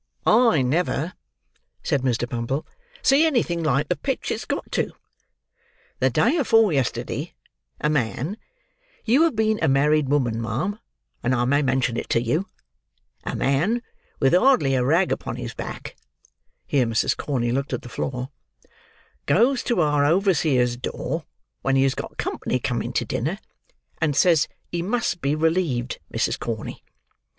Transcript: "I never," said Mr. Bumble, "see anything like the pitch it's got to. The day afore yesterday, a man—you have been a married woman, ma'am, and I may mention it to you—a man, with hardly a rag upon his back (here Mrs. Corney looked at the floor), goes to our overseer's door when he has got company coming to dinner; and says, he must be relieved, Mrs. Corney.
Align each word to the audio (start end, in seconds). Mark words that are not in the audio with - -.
"I 0.25 0.63
never," 0.63 1.13
said 1.83 2.01
Mr. 2.01 2.27
Bumble, 2.27 2.65
"see 3.03 3.23
anything 3.23 3.61
like 3.61 3.87
the 3.87 3.95
pitch 3.95 4.31
it's 4.31 4.45
got 4.45 4.71
to. 4.71 4.93
The 5.99 6.09
day 6.09 6.37
afore 6.37 6.73
yesterday, 6.73 7.35
a 7.79 7.87
man—you 7.87 9.21
have 9.21 9.35
been 9.35 9.59
a 9.61 9.67
married 9.67 10.09
woman, 10.09 10.41
ma'am, 10.41 10.79
and 11.21 11.35
I 11.35 11.45
may 11.45 11.61
mention 11.61 11.97
it 11.97 12.09
to 12.09 12.19
you—a 12.19 13.35
man, 13.35 13.83
with 14.19 14.33
hardly 14.33 14.73
a 14.73 14.83
rag 14.83 15.11
upon 15.11 15.35
his 15.35 15.53
back 15.53 15.95
(here 16.65 16.87
Mrs. 16.87 17.15
Corney 17.15 17.51
looked 17.51 17.71
at 17.71 17.83
the 17.83 17.87
floor), 17.87 18.29
goes 19.27 19.61
to 19.65 19.81
our 19.81 20.03
overseer's 20.03 20.77
door 20.77 21.25
when 21.61 21.75
he 21.75 21.83
has 21.83 21.93
got 21.93 22.17
company 22.17 22.57
coming 22.57 22.91
to 22.93 23.05
dinner; 23.05 23.37
and 23.99 24.15
says, 24.15 24.47
he 24.71 24.81
must 24.81 25.21
be 25.21 25.35
relieved, 25.35 25.99
Mrs. 26.11 26.39
Corney. 26.39 26.83